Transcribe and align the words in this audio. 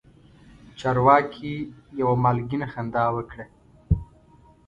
چارواکي 0.79 1.53
یوه 1.99 2.15
مالګینه 2.23 2.67
خندا 2.73 3.05
وکړه. 3.15 3.45